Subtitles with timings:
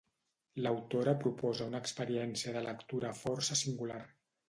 [0.67, 4.05] L'autora proposa una experiència de lectura força singular.